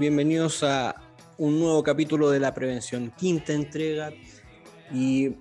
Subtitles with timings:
[0.00, 0.94] Bienvenidos a
[1.36, 4.10] un nuevo capítulo de la prevención, quinta entrega
[4.90, 5.36] y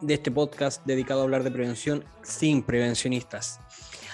[0.00, 3.58] de este podcast dedicado a hablar de prevención sin prevencionistas.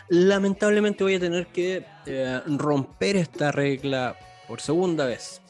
[0.09, 4.17] Lamentablemente voy a tener que eh, romper esta regla
[4.49, 5.43] por segunda vez.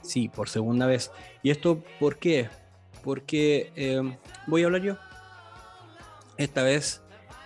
[0.00, 1.10] Sí, por segunda vez.
[1.42, 2.48] ¿Y esto por qué?
[3.04, 4.16] Porque eh,
[4.46, 4.96] voy a hablar yo.
[6.38, 7.02] Esta vez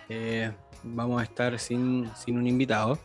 [0.07, 2.97] eh, vamos a estar sin, sin, un invitado,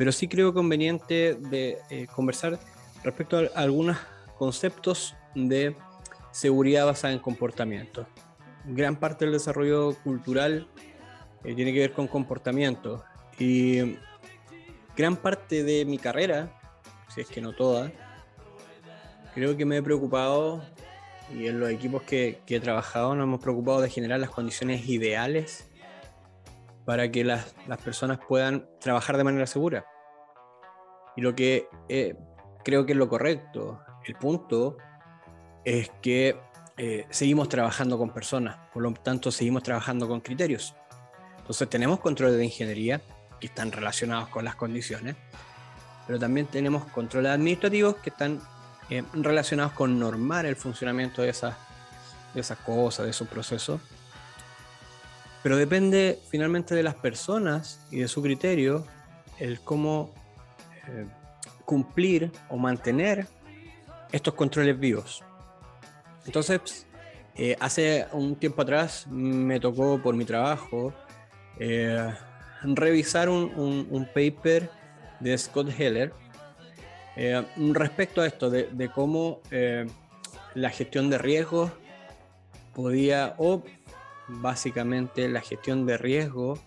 [0.00, 2.58] pero sí creo conveniente de conversar
[3.04, 3.98] respecto a algunos
[4.38, 5.76] conceptos de
[6.32, 8.06] seguridad basada en comportamiento.
[8.64, 10.66] Gran parte del desarrollo cultural
[11.44, 13.04] eh, tiene que ver con comportamiento
[13.38, 13.98] y
[14.96, 16.58] gran parte de mi carrera,
[17.14, 17.92] si es que no toda,
[19.34, 20.64] creo que me he preocupado
[21.30, 25.68] y en los equipos que, he trabajado nos hemos preocupado de generar las condiciones ideales
[26.90, 29.86] para que las, personas puedan trabajar de manera segura.
[31.16, 32.16] Y lo que eh,
[32.64, 34.76] creo que es lo correcto, el punto
[35.64, 36.36] es que
[36.76, 40.74] eh, seguimos trabajando con personas, por lo tanto seguimos trabajando con criterios.
[41.38, 43.00] Entonces tenemos controles de ingeniería
[43.38, 45.14] que están relacionados con las condiciones,
[46.08, 48.40] pero también tenemos controles administrativos que están
[48.88, 51.54] eh, relacionados con normar el funcionamiento de esas,
[52.34, 53.80] de esas cosas, de esos procesos.
[55.42, 58.84] Pero depende finalmente de las personas y de su criterio
[59.38, 60.12] el cómo
[60.86, 61.06] eh,
[61.64, 63.26] cumplir o mantener
[64.12, 65.24] estos controles vivos.
[66.26, 66.86] Entonces,
[67.36, 70.92] eh, hace un tiempo atrás me tocó por mi trabajo
[71.58, 72.12] eh,
[72.62, 74.70] revisar un, paper
[75.20, 76.12] de Scott Heller
[77.72, 79.40] respecto a esto, de, cómo
[80.54, 81.70] la gestión de riesgos
[82.74, 83.62] podía, o
[84.40, 86.58] básicamente la gestión de riesgo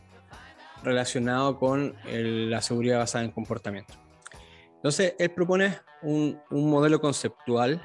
[0.84, 3.94] relacionado con la seguridad basada en comportamiento.
[4.76, 7.82] Entonces, él propone un, un modelo conceptual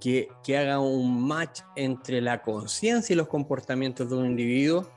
[0.00, 4.90] que, haga un match entre la conciencia y los comportamientos de un individuo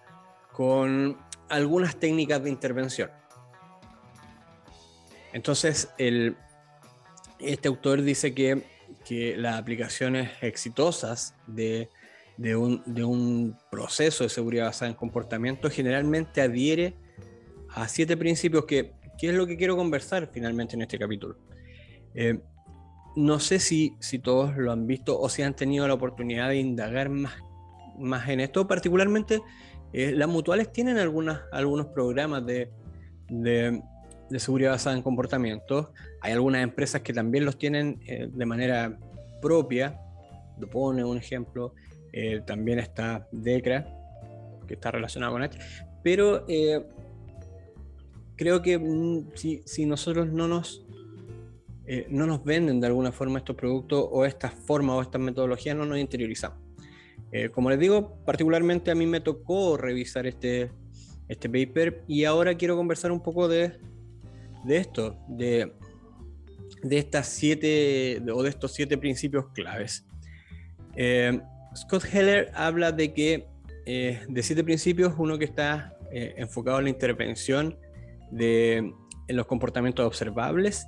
[0.52, 1.18] con
[1.50, 3.12] algunas técnicas de intervención.
[5.34, 6.38] Entonces, el,
[7.40, 8.72] este autor dice que,
[9.38, 11.90] las aplicaciones exitosas de,
[12.38, 16.96] un, proceso de seguridad basada en comportamiento generalmente adhiere
[17.70, 21.38] a siete principios que, que es lo que quiero conversar finalmente en este capítulo.
[22.14, 22.40] Eh,
[23.16, 26.58] no sé si, si todos lo han visto o si han tenido la oportunidad de
[26.58, 27.34] indagar más,
[27.98, 28.68] más en esto.
[28.68, 29.42] Particularmente,
[29.92, 32.72] eh, las mutuales tienen algunas, algunos programas de,
[33.30, 33.82] de,
[34.38, 35.90] seguridad basada en comportamientos.
[36.22, 38.98] Hay algunas empresas que también los tienen eh, de manera
[39.42, 40.00] propia.
[40.60, 41.76] Lo pone un ejemplo.
[42.14, 43.86] Eh, también está DECRA,
[44.68, 45.58] que está relacionado con esto.
[46.04, 46.46] Pero
[48.36, 50.86] creo que mm, si, si nosotros no nos
[51.86, 55.76] eh, no nos venden de alguna forma estos productos o estas formas o estas metodologías,
[55.76, 56.58] no nos interiorizamos.
[57.32, 60.72] Eh, como les digo, particularmente a mí me tocó revisar este,
[61.28, 63.74] este paper y ahora quiero conversar un poco de,
[64.64, 65.74] de esto, de,
[66.84, 70.06] de estas siete o de estos siete principios claves.
[70.96, 71.42] Eh,
[71.76, 73.48] Scott Heller habla de que
[73.86, 77.78] de siete principios, uno que está enfocado en la intervención
[78.32, 78.78] de,
[79.28, 80.88] en los comportamientos observables,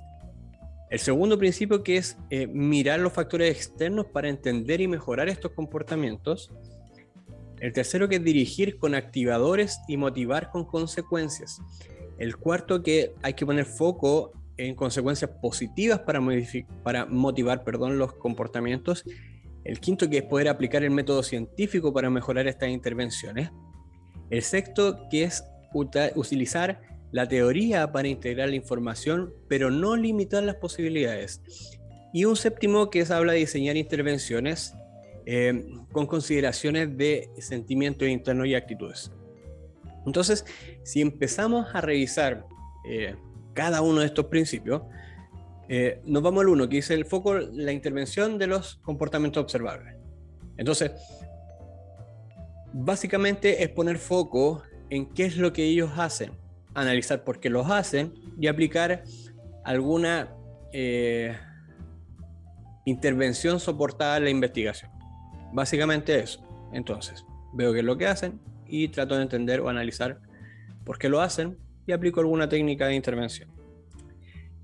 [0.88, 5.50] el segundo principio que es eh, mirar los factores externos para entender y mejorar estos
[5.52, 6.52] comportamientos.
[7.58, 11.60] El tercero que es dirigir con activadores y motivar con consecuencias.
[12.18, 16.20] El cuarto que hay que poner foco en consecuencias positivas para,
[16.84, 19.04] para motivar perdón, los comportamientos.
[19.66, 23.50] El quinto que es poder aplicar el método científico para mejorar estas intervenciones.
[24.30, 25.44] El sexto que es
[26.14, 31.42] utilizar la teoría para integrar la información, pero no limitar las posibilidades.
[32.12, 34.72] Y un séptimo que es habla de diseñar intervenciones
[35.26, 39.10] eh, con consideraciones de sentimientos internos y actitudes.
[40.06, 40.44] Entonces,
[40.84, 42.46] si empezamos a revisar
[42.88, 43.16] eh,
[43.52, 44.82] cada uno de estos principios,
[45.68, 49.94] eh, nos vamos al uno, que dice el foco, la intervención de los comportamientos observables.
[50.56, 50.92] Entonces,
[52.72, 56.32] básicamente es poner foco en qué es lo que ellos hacen
[56.76, 59.02] analizar por qué los hacen y aplicar
[59.64, 60.28] alguna
[60.72, 61.34] eh,
[62.84, 64.90] intervención soportada en la investigación.
[65.54, 66.46] Básicamente eso.
[66.72, 67.24] Entonces,
[67.54, 70.20] veo qué es lo que hacen y trato de entender o analizar
[70.84, 73.50] por qué lo hacen y aplico alguna técnica de intervención.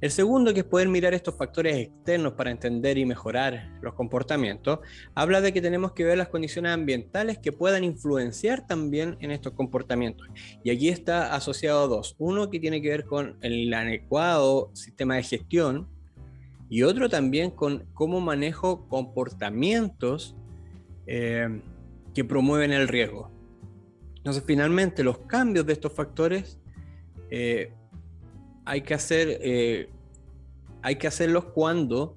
[0.03, 4.81] El segundo, que es poder mirar estos factores externos para entender y mejorar los comportamientos,
[5.15, 9.53] habla de que tenemos que ver las condiciones ambientales que puedan influenciar también en estos
[9.53, 10.27] comportamientos.
[10.65, 12.17] Y aquí está asociado dos.
[12.19, 15.89] Uno que tiene que ver con el adecuado sistema de gestión
[16.69, 20.35] y otro también con cómo manejo comportamientos
[21.07, 21.63] eh,
[22.13, 23.31] que promueven el riesgo.
[24.17, 26.59] Entonces, finalmente, los cambios de estos factores
[27.31, 27.73] eh,
[28.65, 29.91] hay que hacer, eh,
[30.83, 32.17] hay que hacerlos cuando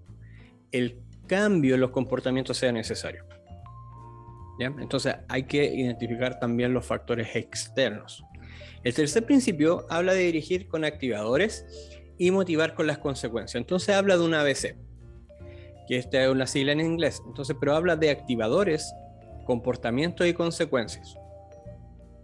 [0.71, 3.25] el cambio en los comportamientos sea necesario.
[4.59, 8.23] Entonces hay que identificar también los factores externos.
[8.83, 11.65] El tercer principio habla de dirigir con activadores
[12.17, 13.59] y motivar con las consecuencias.
[13.59, 14.77] Entonces habla de una ABC,
[15.87, 17.21] que esta es una sigla en inglés.
[17.25, 18.93] Entonces, pero habla de activadores,
[19.45, 21.17] comportamientos y consecuencias.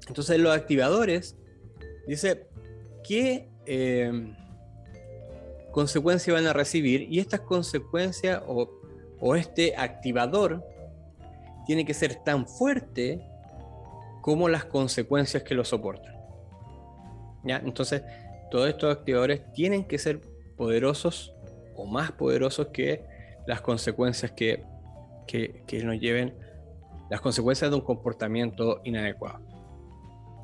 [0.07, 1.35] Entonces los activadores
[2.07, 2.47] dice
[3.03, 4.33] que eh,
[5.71, 8.69] consecuencias van a recibir y estas consecuencias o,
[9.35, 10.65] este activador
[11.67, 13.21] tiene que ser tan fuerte
[14.21, 16.15] como las consecuencias que lo soportan.
[17.43, 17.57] ¿Ya?
[17.57, 18.03] Entonces,
[18.49, 20.21] todos estos activadores tienen que ser
[20.57, 21.33] poderosos
[21.75, 23.05] o más poderosos que
[23.45, 24.63] las consecuencias que,
[25.27, 26.35] que, que nos lleven,
[27.11, 29.39] las consecuencias de un comportamiento inadecuado.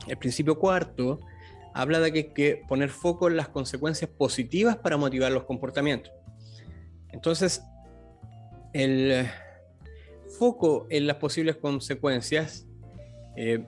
[0.07, 1.19] El principio cuarto
[1.77, 6.11] habla de que hay que poner foco en las consecuencias positivas para motivar los comportamientos.
[7.09, 7.61] Entonces,
[8.73, 9.27] el
[10.39, 12.65] foco en las posibles consecuencias,
[13.35, 13.63] eh,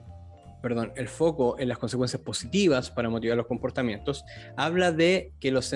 [0.60, 4.24] perdón, el foco en las consecuencias positivas para motivar los comportamientos,
[4.56, 5.72] habla de que los,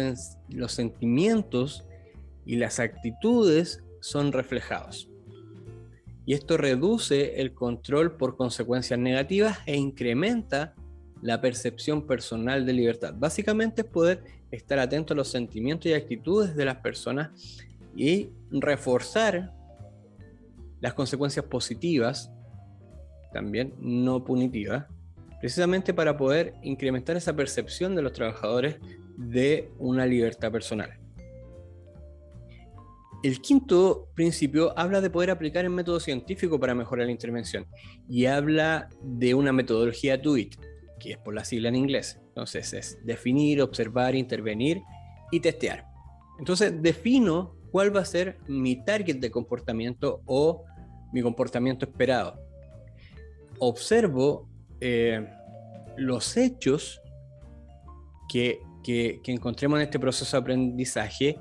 [0.48, 1.86] los sentimientos
[2.44, 5.08] y las actitudes son reflejados.
[6.26, 10.75] Y esto reduce el control por consecuencias negativas e incrementa
[11.25, 13.15] la percepción personal de libertad.
[13.17, 17.31] Básicamente es poder estar atento a los sentimientos y actitudes de las personas
[17.97, 19.50] y reforzar
[20.81, 22.31] las consecuencias positivas,
[23.32, 24.85] también no punitivas,
[25.41, 28.77] precisamente para poder incrementar esa percepción de los trabajadores
[29.17, 30.91] de una libertad personal.
[33.23, 37.65] El quinto principio habla de poder aplicar el método científico para mejorar la intervención
[38.11, 40.56] y habla de una metodología DOIT,
[41.05, 42.19] que es por la sigla en inglés.
[42.29, 44.81] Entonces es definir, observar, intervenir
[45.31, 45.87] y testear.
[46.39, 50.65] Entonces defino cuál va a ser mi target de comportamiento o
[51.12, 52.41] mi comportamiento esperado.
[53.59, 54.49] Observo
[54.81, 55.29] eh,
[55.97, 57.03] los hechos
[58.29, 61.39] que, que, encontremos en este proceso de aprendizaje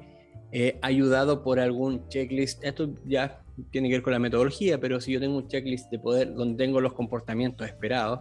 [0.51, 2.63] eh, ayudado por algún checklist.
[2.63, 5.99] Esto ya tiene que ver con la metodología, pero si yo tengo un checklist de
[5.99, 8.19] poder donde tengo los comportamientos esperados,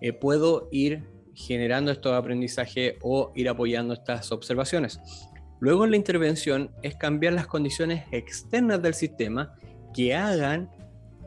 [0.00, 1.04] eh, puedo ir
[1.34, 5.00] generando estos aprendizajes o ir apoyando estas observaciones.
[5.60, 9.54] Luego en la intervención es cambiar las condiciones externas del sistema
[9.94, 10.70] que hagan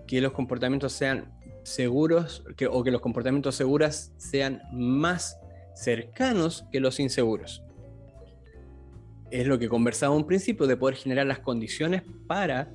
[0.07, 1.31] que los comportamientos sean
[1.63, 5.37] seguros que, o que los comportamientos seguros sean más
[5.75, 7.63] cercanos que los inseguros.
[9.29, 12.71] Es lo que conversaba un principio de poder generar las condiciones para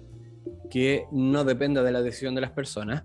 [0.70, 3.04] que no dependa de la decisión de las personas.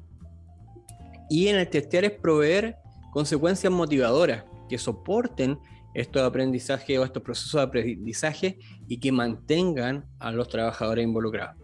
[1.29, 2.77] Y en el testear es proveer
[3.11, 5.59] consecuencias motivadoras que soporten
[5.93, 11.57] estos aprendizajes o estos procesos de aprendizaje y que mantengan a los trabajadores involucrados.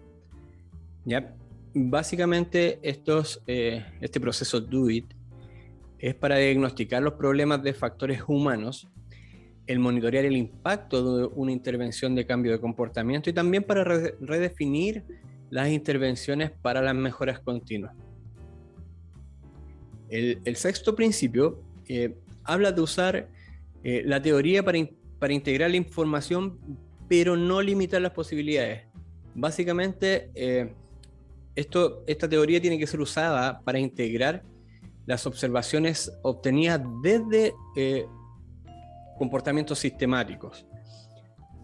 [1.06, 1.34] ¿Ya?
[1.74, 5.14] Básicamente estos, eh, este proceso Do It
[6.00, 8.90] es para diagnosticar los problemas de factores humanos,
[9.66, 15.04] el monitorear el impacto de una intervención de cambio de comportamiento y también para redefinir
[15.50, 17.96] las intervenciones para las mejoras continuas.
[20.10, 23.28] El, sexto principio eh, habla de usar
[23.84, 24.80] eh, la teoría para,
[25.20, 26.58] para, integrar la información,
[27.10, 28.84] pero no limitar las posibilidades.
[29.36, 30.74] Básicamente, eh,
[31.56, 34.44] esto, esta teoría tiene que ser usada para integrar
[35.06, 37.54] las observaciones obtenidas desde
[39.18, 40.66] comportamientos sistemáticos.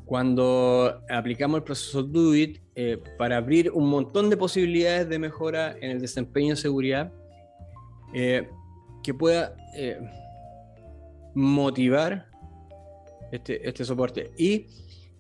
[0.06, 2.62] Cuando aplicamos el proceso Do It
[3.18, 7.12] para abrir un montón de posibilidades de mejora en el desempeño en seguridad,
[8.14, 8.48] eh,
[9.02, 10.00] que pueda eh,
[11.34, 12.28] motivar
[13.32, 14.32] este, este, soporte.
[14.38, 14.68] Y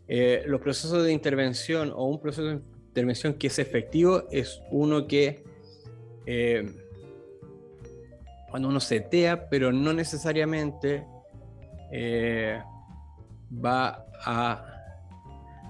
[0.07, 5.07] eh, los procesos de intervención o un proceso de intervención que es efectivo es uno
[5.07, 5.43] que
[8.49, 11.05] cuando uno setea, pero no necesariamente
[13.53, 14.65] va a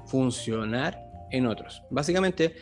[0.06, 1.00] funcionar
[1.32, 1.82] en otros.
[1.90, 2.56] Básicamente,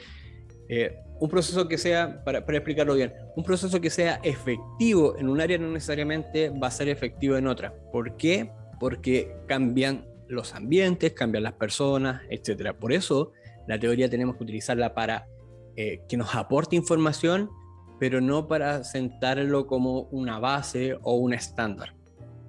[1.21, 5.59] un proceso que sea, para, explicarlo bien, un proceso que sea efectivo en un área
[5.59, 7.75] no necesariamente va a ser efectivo en otra.
[7.91, 8.51] ¿Por qué?
[8.79, 12.73] Porque cambian los ambientes, cambian las personas, etc.
[12.73, 13.33] Por eso
[13.67, 15.27] la teoría tenemos que utilizarla para
[15.75, 17.51] eh, que nos aporte información,
[17.99, 21.93] pero no para sentarlo como una base o un estándar.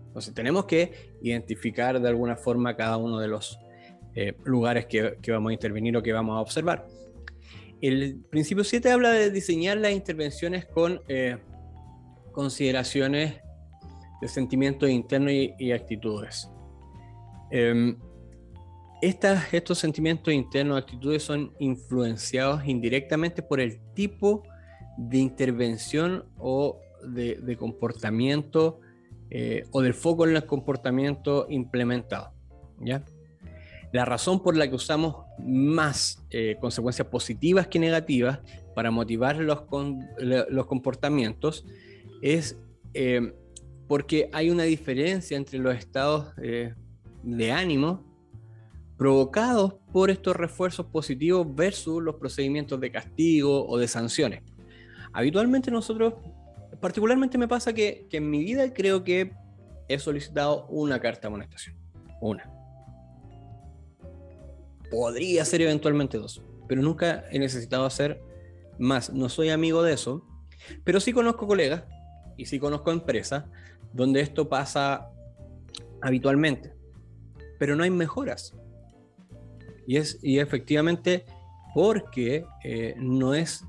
[0.07, 3.59] Entonces tenemos que identificar de alguna forma cada uno de los
[4.15, 6.87] eh, lugares que, vamos a intervenir o que vamos a observar.
[7.83, 11.37] El principio 7 habla de diseñar las intervenciones con eh,
[12.31, 13.41] consideraciones
[14.21, 16.49] de sentimientos internos y, actitudes.
[17.51, 17.99] Em,
[19.01, 24.45] estos sentimientos internos, actitudes son influenciados indirectamente por el tipo
[24.97, 28.79] de intervención o de, comportamiento
[29.29, 32.33] eh, o del foco en el comportamiento implementado.
[32.79, 33.05] ¿ya?
[33.93, 38.41] La razón por la que usamos más eh, consecuencias positivas que negativas
[38.75, 39.65] para motivar los,
[40.19, 41.67] los comportamientos
[42.23, 42.59] es
[42.95, 43.33] eh,
[43.89, 48.05] porque hay una diferencia entre los estados de ánimo
[49.03, 54.43] provocados por estos refuerzos positivos versus los procedimientos de castigo o de sanciones.
[55.13, 56.15] Habitualmente nosotros,
[56.81, 59.33] particularmente me pasa que, en mi vida creo que
[59.89, 61.77] he solicitado una carta de amonestación.
[62.21, 62.49] Una.
[64.93, 68.23] Podría ser eventualmente dos, pero nunca he necesitado hacer
[68.79, 69.11] más.
[69.11, 70.27] No soy amigo de eso,
[70.85, 71.85] pero sí conozco colegas
[72.37, 73.45] y sí conozco empresas
[73.95, 75.09] donde esto pasa
[76.03, 76.75] habitualmente,
[77.59, 78.55] pero no hay mejoras.
[79.87, 81.25] Y, es, y efectivamente
[81.75, 83.65] porque eh, no, es,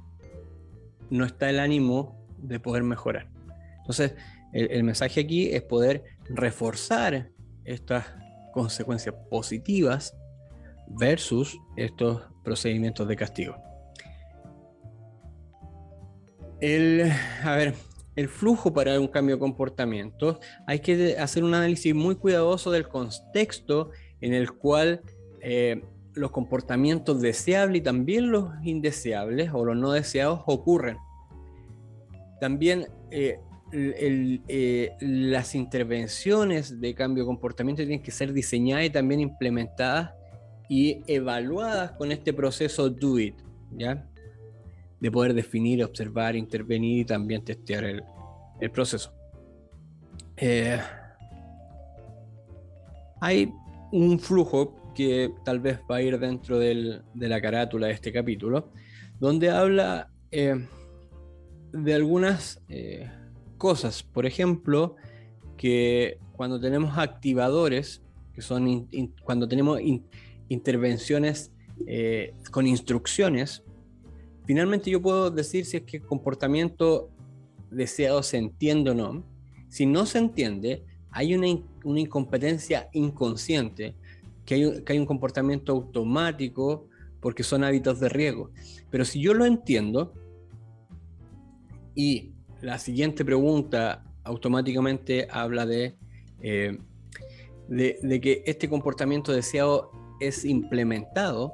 [1.10, 3.30] no está el ánimo de poder mejorar.
[3.77, 4.15] Entonces,
[4.51, 7.32] el, mensaje aquí es poder reforzar
[7.63, 8.06] estas
[8.53, 10.15] consecuencias positivas
[10.98, 13.56] versus estos procedimientos de castigo.
[16.60, 17.12] El,
[17.44, 17.74] a ver,
[18.16, 22.88] el flujo para un cambio de comportamiento, hay que hacer un análisis muy cuidadoso del
[22.88, 25.02] contexto en el cual
[25.42, 25.82] eh,
[26.14, 30.98] los comportamientos deseables y también los indeseables o los no deseados ocurren.
[32.40, 33.40] También eh,
[33.72, 40.12] eh, las intervenciones de cambio de comportamiento tienen que ser diseñadas y también implementadas
[40.74, 43.36] y evaluadas con este proceso do it,
[43.77, 44.10] ¿ya?
[45.00, 48.03] De poder definir, observar, intervenir y también testear el,
[48.72, 49.13] proceso.
[50.36, 50.80] Eh,
[53.22, 53.53] hay
[53.92, 58.72] un flujo que tal vez va a ir dentro de la carátula de este capítulo,
[59.20, 60.56] donde habla eh,
[61.72, 63.12] de algunas eh,
[63.60, 64.01] cosas.
[64.01, 64.96] Por ejemplo,
[65.56, 68.01] que cuando tenemos activadores,
[68.34, 68.89] que son
[69.24, 69.80] cuando tenemos
[70.50, 71.52] intervenciones
[71.88, 73.64] eh, con instrucciones,
[74.46, 77.10] finalmente yo puedo decir si es que el comportamiento
[77.72, 79.24] deseado se entiende o no.
[79.70, 81.48] Si no se entiende, hay una,
[81.84, 83.96] una incompetencia inconsciente
[84.46, 84.56] que
[84.88, 86.88] hay, un, comportamiento automático
[87.22, 88.52] porque son hábitos de riesgo.
[88.90, 90.14] Pero si yo lo entiendo
[91.96, 95.96] y la siguiente pregunta automáticamente habla de,
[96.42, 96.78] eh,
[97.68, 99.92] de, que este comportamiento deseado
[100.27, 101.53] es implementado,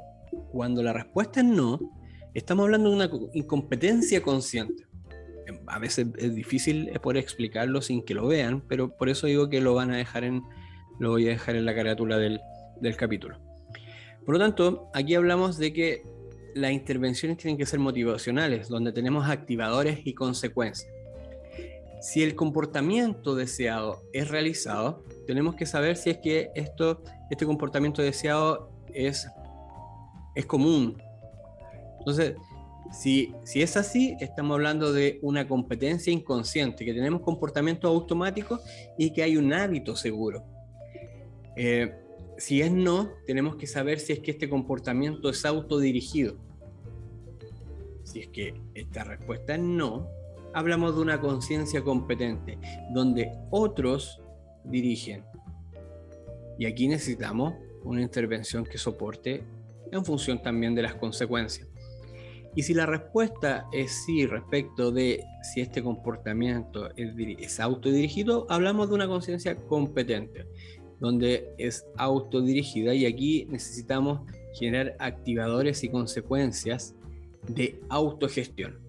[0.51, 1.79] cuando la respuesta es no,
[2.33, 4.85] estamos hablando de una incompetencia consciente.
[5.67, 9.61] A veces es difícil poder explicarlo sin que lo vean, pero por eso digo que
[9.61, 10.43] lo van a dejar en,
[10.99, 12.39] lo voy a dejar en la carátula del,
[12.81, 13.39] del capítulo.
[14.25, 16.03] Por lo tanto, aquí hablamos de que
[16.53, 20.91] las intervenciones tienen que ser motivacionales, donde tenemos activadores y consecuencias.
[22.01, 28.01] Si el comportamiento deseado es realizado, tenemos que saber si es que esto, este comportamiento
[28.01, 29.27] deseado es,
[30.35, 31.01] es común.
[31.99, 32.35] Entonces,
[32.91, 38.61] si, si es así, estamos hablando de una competencia inconsciente, que tenemos comportamientos automáticos
[38.97, 40.43] y que hay un hábito seguro.
[41.55, 41.93] Eh,
[42.37, 46.37] si es no, tenemos que saber si es que este comportamiento es autodirigido.
[48.03, 50.07] Si es que esta respuesta es no,
[50.53, 52.57] hablamos de una conciencia competente,
[52.93, 54.21] donde otros
[54.63, 55.23] dirigen.
[56.57, 57.53] Y aquí necesitamos
[57.83, 59.43] una intervención que soporte
[59.91, 61.67] en función también de las consecuencias.
[62.55, 68.95] Y si la respuesta es sí respecto de si este comportamiento es, autodirigido, hablamos de
[68.95, 70.45] una conciencia competente
[70.99, 74.21] donde es autodirigida y aquí necesitamos
[74.53, 76.95] generar activadores y consecuencias
[77.47, 78.88] de autogestión.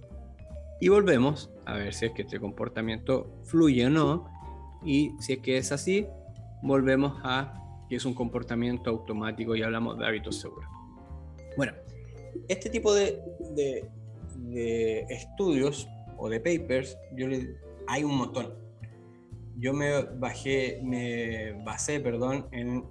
[0.81, 4.27] Y volvemos a ver si es que este comportamiento fluye o no
[4.83, 6.07] y si es que es así,
[6.63, 7.55] volvemos a
[7.89, 10.69] que es un comportamiento automático y hablamos de hábitos seguros.
[11.57, 11.73] Bueno,
[12.49, 13.21] este tipo de,
[14.37, 17.27] de, estudios o de papers, yo
[17.87, 18.71] hay un montón
[19.61, 22.83] yo me bajé, me basé, perdón, en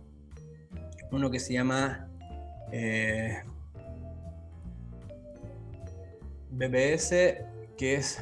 [1.11, 2.07] uno que se llama
[2.71, 3.41] eh,
[6.51, 7.37] BBS,
[7.79, 8.21] que es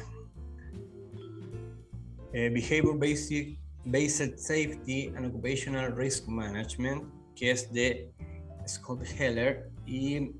[2.32, 7.02] eh, Behavior Based Safety and Occupational Risk Management,
[7.34, 8.12] que es de
[8.68, 9.68] Scott Heller.
[9.84, 10.30] Y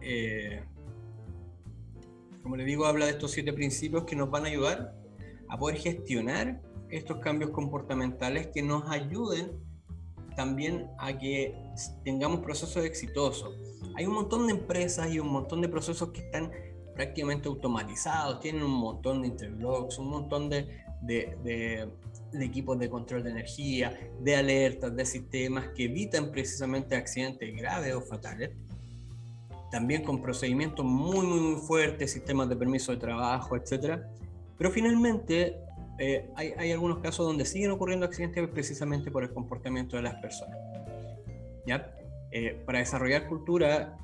[0.00, 0.64] eh,
[2.42, 4.96] como le digo, habla de estos siete principios que nos van a ayudar
[5.50, 9.52] a poder gestionar estos cambios comportamentales que nos ayuden
[10.34, 11.54] también a que
[12.04, 13.54] tengamos procesos exitosos.
[13.96, 16.50] Hay un montón de empresas y un montón de procesos que están
[16.94, 20.68] prácticamente automatizados, tienen un montón de interblogs, un montón de,
[21.02, 21.88] de,
[22.34, 28.00] equipos de control de energía, de alertas, de sistemas que evitan precisamente accidentes graves o
[28.00, 28.50] fatales.
[29.70, 34.02] También con procedimientos muy, muy, muy fuertes, sistemas de permiso de trabajo, etc.
[34.58, 35.56] Pero finalmente
[35.98, 40.14] eh, hay, hay, algunos casos donde siguen ocurriendo accidentes precisamente por el comportamiento de las
[40.16, 40.58] personas.
[41.66, 41.94] ¿Ya?
[42.34, 43.98] Eh, para desarrollar cultura,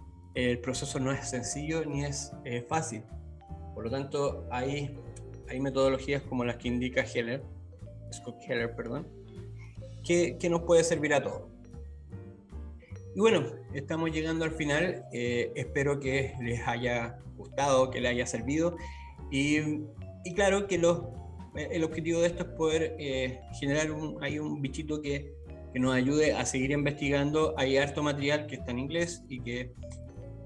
[0.45, 3.03] el proceso no es sencillo ni es eh, fácil.
[3.75, 4.99] Por lo tanto, hay,
[5.61, 7.43] metodologías como las que indica Heller,
[8.13, 9.07] Scott Heller, perdón,
[10.05, 11.43] que, que nos puede servir a todos.
[13.15, 15.05] Y bueno, estamos llegando al final.
[15.13, 18.77] espero que les haya gustado, que les haya servido.
[19.31, 19.59] Y,
[20.25, 21.03] y claro que los
[21.59, 25.35] eh, el objetivo de esto es poder eh, generar un, hay un bichito que,
[25.73, 27.55] que, nos ayude a seguir investigando.
[27.57, 29.73] Hay harto material que está en inglés y que,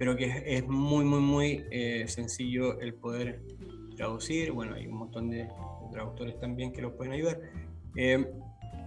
[0.03, 3.41] pero que es, muy, muy, muy eh, sencillo el poder
[3.95, 4.51] traducir.
[4.51, 5.49] Bueno, hay un montón de,
[5.93, 7.39] traductores también que los pueden ayudar.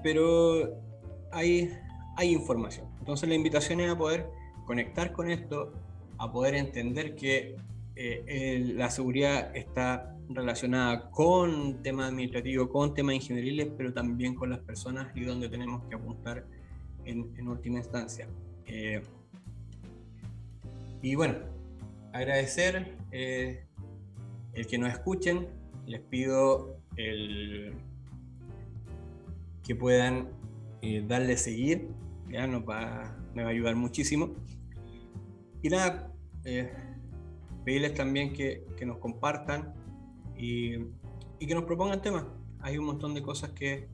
[0.04, 0.78] pero
[1.32, 1.72] hay,
[2.18, 2.88] hay información.
[3.00, 4.26] Entonces la invitación es a poder
[4.66, 5.72] conectar con esto,
[6.18, 7.56] a poder entender que
[8.76, 15.16] la seguridad está relacionada con temas administrativos, con temas ingenieriles, pero también con las personas
[15.16, 16.46] y donde tenemos que apuntar
[17.06, 18.28] en, última instancia.
[18.66, 19.02] Eh,
[21.06, 21.36] y bueno,
[22.14, 23.64] agradecer eh,
[24.54, 25.48] el que nos escuchen,
[25.86, 26.80] les pido
[29.64, 30.30] que puedan
[30.82, 31.90] eh, darle seguir,
[32.28, 34.34] ya nos va, me va a ayudar muchísimo.
[35.62, 36.12] Y nada,
[37.64, 39.76] pedirles también que, que nos compartan
[40.36, 40.72] y,
[41.38, 42.26] que nos propongan temas.
[42.62, 43.90] Hay un montón de cosas que,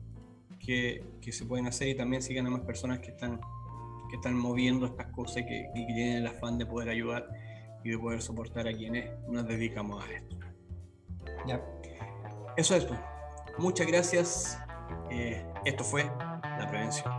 [0.58, 3.38] que, se pueden hacer y también sigan a más personas que están,
[4.12, 7.26] que están moviendo estas cosas y que, tienen el afán de poder ayudar
[7.82, 10.36] y de poder soportar a quienes nos dedicamos a esto.
[11.48, 11.58] Ya.
[12.58, 13.00] Eso es todo.
[13.56, 14.58] Muchas gracias.
[15.10, 17.10] Eh, esto fue la prevención.